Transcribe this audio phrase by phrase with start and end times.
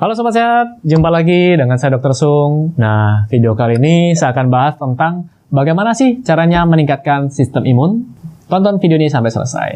[0.00, 2.16] Halo Sobat Sehat, jumpa lagi dengan saya Dr.
[2.16, 2.72] Sung.
[2.80, 8.08] Nah, video kali ini saya akan bahas tentang bagaimana sih caranya meningkatkan sistem imun.
[8.48, 9.70] Tonton video ini sampai selesai.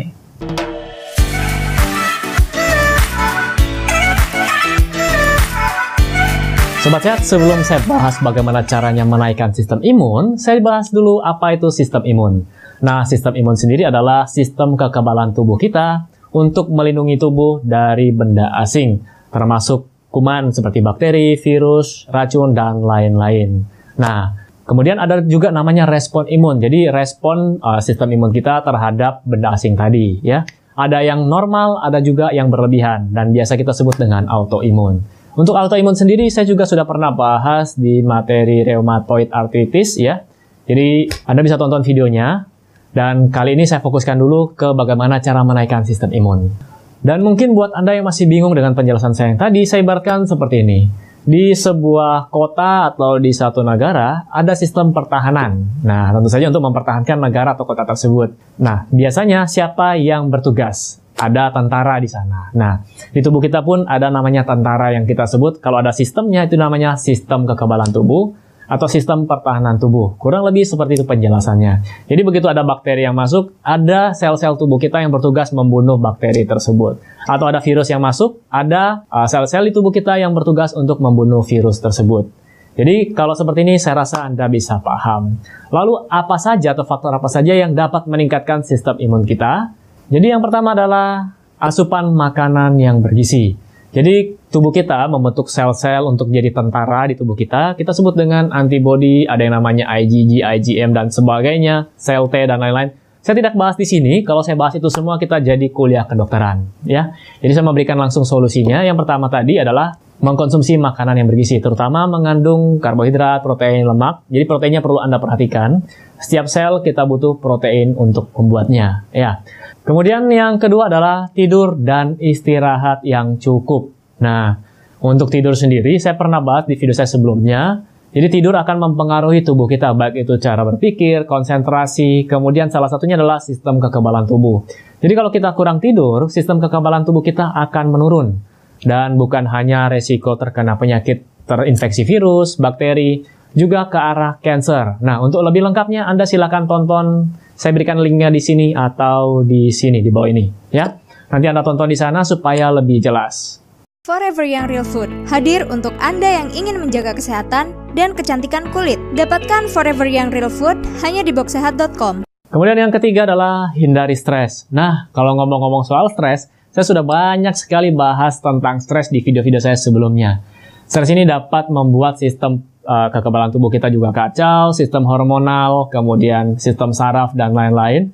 [6.80, 11.68] Sobat Sehat, sebelum saya bahas bagaimana caranya menaikkan sistem imun, saya bahas dulu apa itu
[11.68, 12.48] sistem imun.
[12.80, 19.04] Nah, sistem imun sendiri adalah sistem kekebalan tubuh kita untuk melindungi tubuh dari benda asing,
[19.28, 23.66] termasuk kuman seperti bakteri, virus, racun, dan lain-lain.
[23.98, 26.62] Nah, kemudian ada juga namanya respon imun.
[26.62, 30.46] Jadi respon uh, sistem imun kita terhadap benda asing tadi, ya.
[30.78, 35.02] Ada yang normal, ada juga yang berlebihan, dan biasa kita sebut dengan autoimun.
[35.34, 40.22] Untuk autoimun sendiri, saya juga sudah pernah bahas di materi rheumatoid arthritis, ya.
[40.66, 42.46] Jadi, Anda bisa tonton videonya,
[42.90, 46.73] dan kali ini saya fokuskan dulu ke bagaimana cara menaikkan sistem imun.
[47.00, 50.62] Dan mungkin buat Anda yang masih bingung dengan penjelasan saya yang tadi, saya ibaratkan seperti
[50.62, 50.80] ini.
[51.24, 55.80] Di sebuah kota atau di satu negara, ada sistem pertahanan.
[55.80, 58.36] Nah, tentu saja untuk mempertahankan negara atau kota tersebut.
[58.60, 61.00] Nah, biasanya siapa yang bertugas?
[61.16, 62.52] Ada tentara di sana.
[62.52, 65.64] Nah, di tubuh kita pun ada namanya tentara yang kita sebut.
[65.64, 70.16] Kalau ada sistemnya, itu namanya sistem kekebalan tubuh atau sistem pertahanan tubuh.
[70.16, 72.06] Kurang lebih seperti itu penjelasannya.
[72.08, 77.00] Jadi begitu ada bakteri yang masuk, ada sel-sel tubuh kita yang bertugas membunuh bakteri tersebut.
[77.28, 81.44] Atau ada virus yang masuk, ada uh, sel-sel di tubuh kita yang bertugas untuk membunuh
[81.44, 82.28] virus tersebut.
[82.74, 85.38] Jadi kalau seperti ini saya rasa Anda bisa paham.
[85.70, 89.70] Lalu apa saja atau faktor apa saja yang dapat meningkatkan sistem imun kita?
[90.10, 93.54] Jadi yang pertama adalah asupan makanan yang bergizi.
[93.94, 97.74] Jadi tubuh kita membentuk sel-sel untuk jadi tentara di tubuh kita.
[97.74, 102.94] Kita sebut dengan antibody, ada yang namanya IgG, IgM dan sebagainya, sel T dan lain-lain.
[103.18, 104.22] Saya tidak bahas di sini.
[104.22, 107.10] Kalau saya bahas itu semua kita jadi kuliah kedokteran, ya.
[107.42, 108.86] Jadi saya memberikan langsung solusinya.
[108.86, 114.22] Yang pertama tadi adalah mengkonsumsi makanan yang bergizi, terutama mengandung karbohidrat, protein, lemak.
[114.30, 115.82] Jadi proteinnya perlu Anda perhatikan.
[116.20, 119.42] Setiap sel kita butuh protein untuk membuatnya, ya.
[119.82, 123.93] Kemudian yang kedua adalah tidur dan istirahat yang cukup.
[124.22, 124.60] Nah,
[125.02, 127.82] untuk tidur sendiri saya pernah bahas di video saya sebelumnya.
[128.14, 133.42] Jadi tidur akan mempengaruhi tubuh kita, baik itu cara berpikir, konsentrasi, kemudian salah satunya adalah
[133.42, 134.62] sistem kekebalan tubuh.
[135.02, 138.38] Jadi kalau kita kurang tidur, sistem kekebalan tubuh kita akan menurun.
[138.78, 145.02] Dan bukan hanya resiko terkena penyakit terinfeksi virus, bakteri, juga ke arah cancer.
[145.02, 147.06] Nah, untuk lebih lengkapnya Anda silakan tonton
[147.54, 150.90] saya berikan linknya di sini atau di sini di bawah ini ya.
[151.30, 153.63] Nanti Anda tonton di sana supaya lebih jelas.
[154.04, 159.00] Forever Young Real Food hadir untuk Anda yang ingin menjaga kesehatan dan kecantikan kulit.
[159.16, 162.28] Dapatkan Forever Young Real Food hanya di boxsehat.com.
[162.52, 164.68] Kemudian yang ketiga adalah hindari stres.
[164.68, 169.80] Nah, kalau ngomong-ngomong soal stres, saya sudah banyak sekali bahas tentang stres di video-video saya
[169.80, 170.44] sebelumnya.
[170.84, 176.92] Stres ini dapat membuat sistem uh, kekebalan tubuh kita juga kacau, sistem hormonal, kemudian sistem
[176.92, 178.12] saraf dan lain-lain,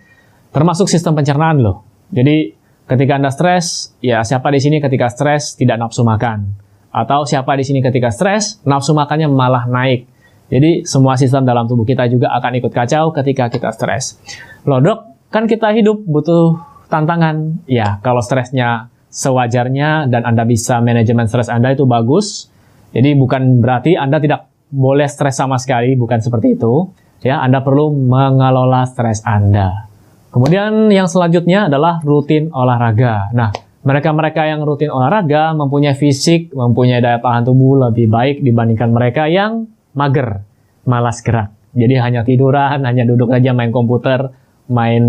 [0.55, 1.83] termasuk sistem pencernaan loh.
[2.15, 2.60] Jadi
[2.91, 6.59] ketika Anda stres, ya siapa di sini ketika stres tidak nafsu makan?
[6.91, 10.11] Atau siapa di sini ketika stres, nafsu makannya malah naik.
[10.51, 14.19] Jadi semua sistem dalam tubuh kita juga akan ikut kacau ketika kita stres.
[14.67, 16.59] Loh dok, kan kita hidup butuh
[16.91, 17.63] tantangan.
[17.71, 22.51] Ya, kalau stresnya sewajarnya dan Anda bisa manajemen stres Anda itu bagus.
[22.91, 26.91] Jadi bukan berarti Anda tidak boleh stres sama sekali, bukan seperti itu.
[27.23, 29.90] Ya, Anda perlu mengelola stres Anda.
[30.31, 33.35] Kemudian yang selanjutnya adalah rutin olahraga.
[33.35, 33.51] Nah,
[33.83, 39.67] mereka-mereka yang rutin olahraga mempunyai fisik, mempunyai daya tahan tubuh lebih baik dibandingkan mereka yang
[39.99, 40.47] mager,
[40.87, 41.51] malas gerak.
[41.75, 44.31] Jadi hanya tiduran, hanya duduk aja main komputer,
[44.71, 45.03] main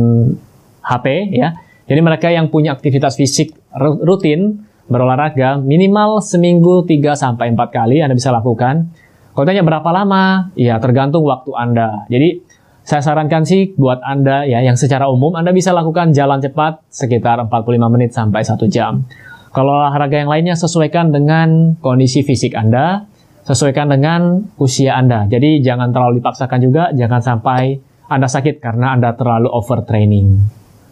[0.81, 1.05] HP
[1.37, 1.53] ya.
[1.85, 8.17] Jadi mereka yang punya aktivitas fisik rutin berolahraga minimal seminggu 3 sampai 4 kali Anda
[8.17, 8.89] bisa lakukan
[9.31, 12.03] kalau tanya berapa lama, ya tergantung waktu Anda.
[12.11, 12.43] Jadi
[12.81, 17.37] saya sarankan sih buat Anda ya yang secara umum Anda bisa lakukan jalan cepat sekitar
[17.45, 19.05] 45 menit sampai 1 jam.
[19.51, 23.03] Kalau olahraga yang lainnya sesuaikan dengan kondisi fisik Anda,
[23.43, 25.27] sesuaikan dengan usia Anda.
[25.27, 30.39] Jadi jangan terlalu dipaksakan juga, jangan sampai Anda sakit karena Anda terlalu overtraining.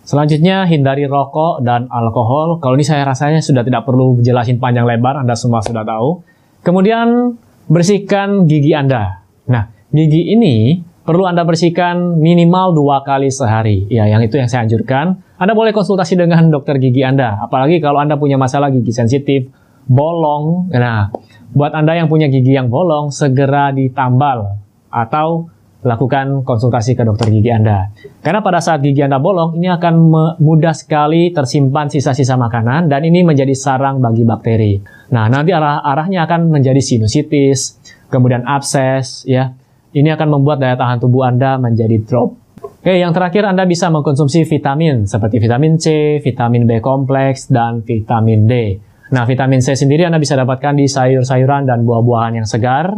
[0.04, 2.58] Selanjutnya, hindari rokok dan alkohol.
[2.60, 6.26] Kalau ini saya rasanya sudah tidak perlu jelasin panjang lebar, Anda semua sudah tahu.
[6.66, 7.38] Kemudian,
[7.70, 9.22] bersihkan gigi Anda.
[9.48, 13.90] Nah, gigi ini perlu Anda bersihkan minimal dua kali sehari.
[13.90, 15.26] Ya, yang itu yang saya anjurkan.
[15.42, 17.42] Anda boleh konsultasi dengan dokter gigi Anda.
[17.42, 19.50] Apalagi kalau Anda punya masalah gigi sensitif,
[19.90, 20.70] bolong.
[20.70, 21.10] Nah,
[21.50, 24.62] buat Anda yang punya gigi yang bolong, segera ditambal
[24.94, 25.50] atau
[25.82, 27.90] lakukan konsultasi ke dokter gigi Anda.
[28.22, 29.94] Karena pada saat gigi Anda bolong, ini akan
[30.38, 34.78] mudah sekali tersimpan sisa-sisa makanan dan ini menjadi sarang bagi bakteri.
[35.10, 37.82] Nah, nanti arah-arahnya akan menjadi sinusitis,
[38.14, 39.58] kemudian abses, ya.
[39.90, 42.38] Ini akan membuat daya tahan tubuh Anda menjadi drop.
[42.62, 48.46] Oke, yang terakhir Anda bisa mengkonsumsi vitamin seperti vitamin C, vitamin B kompleks, dan vitamin
[48.46, 48.78] D.
[49.10, 52.94] Nah, vitamin C sendiri Anda bisa dapatkan di sayur-sayuran dan buah-buahan yang segar.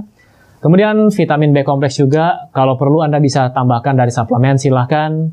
[0.60, 5.32] Kemudian vitamin B kompleks juga, kalau perlu Anda bisa tambahkan dari suplemen silahkan.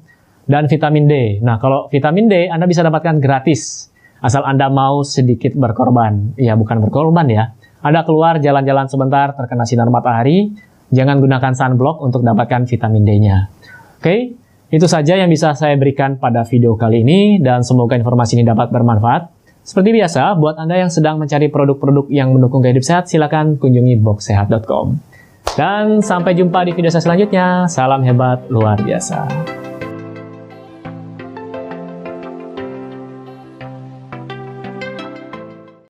[0.49, 1.15] Dan vitamin D.
[1.45, 3.93] Nah, kalau vitamin D Anda bisa dapatkan gratis.
[4.25, 6.39] Asal Anda mau sedikit berkorban.
[6.41, 7.53] Ya, bukan berkorban ya.
[7.85, 10.57] Anda keluar jalan-jalan sebentar terkena sinar matahari,
[10.91, 13.37] jangan gunakan sunblock untuk dapatkan vitamin D-nya.
[13.99, 14.39] Oke,
[14.69, 18.69] itu saja yang bisa saya berikan pada video kali ini dan semoga informasi ini dapat
[18.69, 19.33] bermanfaat.
[19.65, 24.01] Seperti biasa, buat Anda yang sedang mencari produk-produk yang mendukung gaya hidup sehat, silakan kunjungi
[24.01, 24.97] boxsehat.com.
[25.57, 27.69] Dan sampai jumpa di video saya selanjutnya.
[27.69, 29.58] Salam hebat luar biasa.